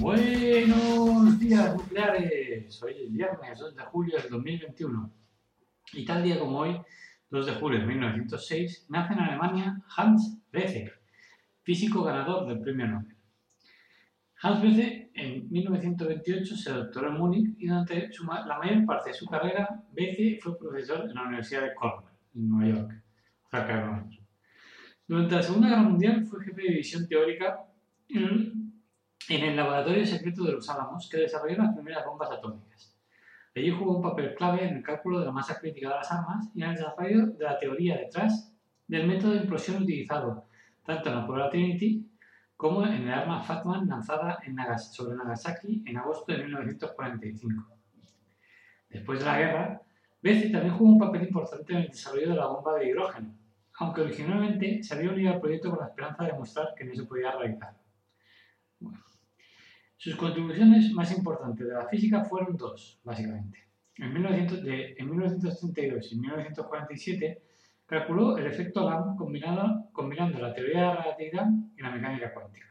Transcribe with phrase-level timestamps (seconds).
[0.00, 2.82] Buenos días nucleares.
[2.82, 5.12] Hoy es viernes 2 de julio del 2021.
[5.92, 6.80] Y tal día como hoy,
[7.28, 10.90] 2 de julio de 1906, nace en Alemania Hans Bethe,
[11.62, 13.14] físico ganador del premio Nobel.
[14.40, 18.08] Hans Bethe en 1928 se doctoró en Múnich y durante
[18.46, 22.48] la mayor parte de su carrera Bethe fue profesor en la Universidad de Cornell, en
[22.48, 23.02] Nueva York.
[25.06, 27.66] Durante la Segunda Guerra Mundial fue jefe de división teórica
[28.08, 28.70] en
[29.30, 32.96] en el laboratorio secreto de los Álamos que desarrolló las primeras bombas atómicas.
[33.54, 36.50] Allí jugó un papel clave en el cálculo de la masa crítica de las armas
[36.52, 38.52] y en el desarrollo de la teoría detrás
[38.88, 40.46] del método de implosión utilizado
[40.84, 42.10] tanto en la prueba Trinity
[42.56, 44.40] como en el arma Fatman lanzada
[44.78, 47.76] sobre Nagasaki en agosto de 1945.
[48.88, 49.82] Después de la guerra,
[50.20, 53.32] Bethe también jugó un papel importante en el desarrollo de la bomba de hidrógeno,
[53.78, 57.04] aunque originalmente se había unido al proyecto con la esperanza de demostrar que no se
[57.04, 57.76] podía realizar.
[60.00, 63.68] Sus contribuciones más importantes de la física fueron dos, básicamente.
[63.96, 67.42] En, 1932 y 1947
[67.84, 72.66] calculó el efecto LAM combinando la teoría de la relatividad y la mecánica cuántica.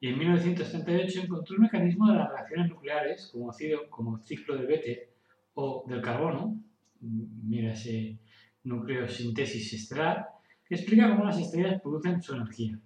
[0.00, 5.10] Y en 1938 encontró un mecanismo de las reacciones nucleares, conocido como ciclo de Bethe
[5.52, 6.58] o del carbono,
[7.02, 8.18] mira ese
[8.64, 10.26] nucleosíntesis estelar,
[10.64, 12.80] que explica cómo las estrellas producen su energía.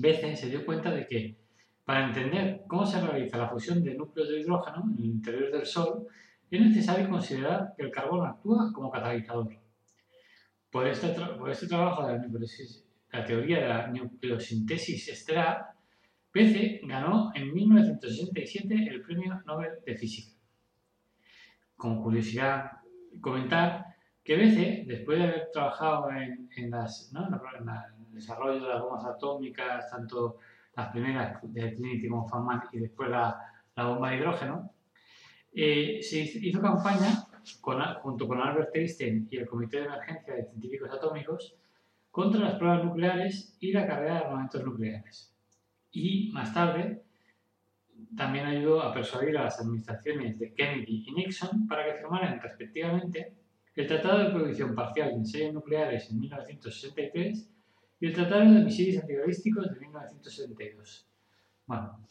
[0.00, 1.47] Bethe se dio cuenta de que
[1.88, 5.64] para entender cómo se realiza la fusión de núcleos de hidrógeno en el interior del
[5.64, 6.06] Sol,
[6.50, 9.48] es necesario considerar que el carbono actúa como catalizador.
[10.70, 11.16] Por este,
[11.50, 12.18] este trabajo de
[13.10, 15.68] la, teoría de la nucleosíntesis estelar,
[16.30, 20.38] Bethe ganó en 1967 el Premio Nobel de Física.
[21.74, 22.70] Como curiosidad,
[23.18, 29.90] comentar que Bethe, después de haber trabajado en, las, el desarrollo de las bombas atómicas,
[29.90, 30.36] tanto
[30.78, 33.36] las primeras de Trinity como Feynman y después la,
[33.74, 34.70] la bomba de hidrógeno,
[35.52, 37.26] eh, se hizo campaña
[38.02, 41.56] junto con Albert Einstein y el Comité de Emergencia de Científicos Atómicos
[42.10, 45.34] contra las pruebas nucleares y la carrera de armamentos nucleares.
[45.90, 47.02] Y más tarde
[48.16, 53.34] también ayudó a persuadir a las administraciones de Kennedy y Nixon para que firmaran respectivamente
[53.74, 57.57] el Tratado de Prohibición Parcial de Ensayos Nucleares en 1963
[58.00, 61.08] y el Tratado de Misiles Antibalísticos de 1972.
[61.66, 62.06] Bueno,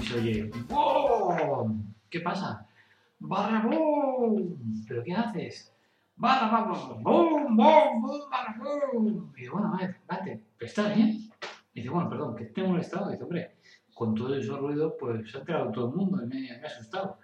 [0.00, 1.92] Y se oye, ¡Bum!
[2.08, 2.66] ¿Qué pasa?
[3.18, 4.84] ¡Barra boom!
[4.88, 5.74] ¿Pero qué haces?
[6.16, 7.02] ¡Barra boom!
[7.02, 7.56] ¡Bum!
[7.56, 8.02] ¡Bum!
[8.02, 8.30] ¡Bum!
[8.30, 9.32] ¡Barra boom!
[9.36, 9.78] Y dice, bueno,
[10.08, 11.10] vale, ¿pero estás bien?
[11.74, 13.10] Y dice, bueno, perdón, que te he molestado.
[13.10, 13.56] Y dice, hombre,
[13.92, 17.18] con todo ese ruido, pues se ha enterado todo el mundo y me, ha asustado.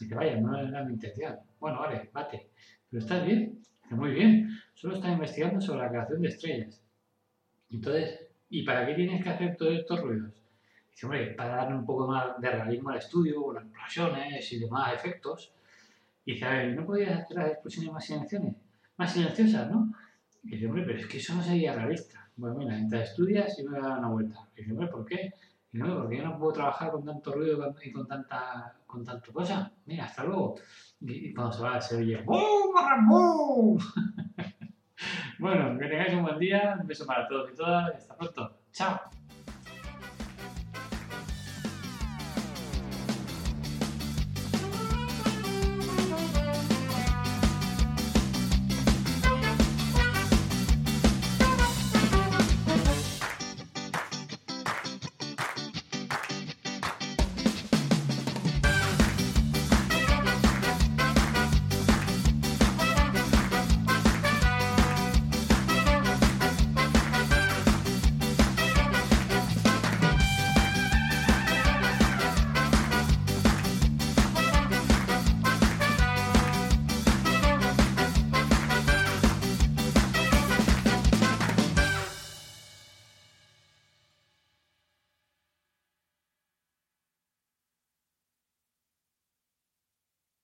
[0.00, 1.36] Y dice, vaya, no era mi intención.
[1.60, 2.48] Bueno, vale, vate.
[2.88, 3.60] ¿Pero estás bien?
[3.82, 4.48] Dice, muy bien.
[4.72, 6.82] Solo está investigando sobre la creación de estrellas.
[7.68, 10.32] Entonces, ¿y para qué tienes que hacer todos estos ruidos?
[10.92, 14.58] Dice, hombre, para darle un poco más de realismo al estudio, con las explosiones y
[14.60, 15.52] demás efectos.
[16.24, 18.54] Y dice, a ver, ¿no podías hacer las explosiones más silenciosas?
[18.96, 19.92] Más silenciosas, ¿no?
[20.44, 22.28] Y dice, hombre, pero es que eso no sería realista.
[22.36, 24.48] Bueno, mira, mientras estudias y me voy a dar una vuelta.
[24.54, 25.32] Y dice, hombre, ¿por qué?
[25.72, 29.32] Y no, porque yo no puedo trabajar con tanto ruido y con tanta con tanto
[29.32, 29.72] cosa.
[29.86, 30.56] Mira, hasta luego.
[31.00, 32.74] Y, cuando se va, se oye ¡Bum!
[33.08, 33.78] ¡Bum!
[35.38, 36.76] bueno, que tengáis un buen día.
[36.78, 37.94] Un beso para todos y todas.
[37.94, 38.58] Hasta pronto.
[38.70, 39.00] Chao.